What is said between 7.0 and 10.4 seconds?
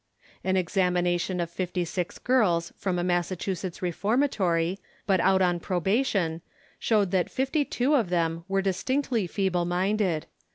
that fifty two of them were distinctly feeble minded.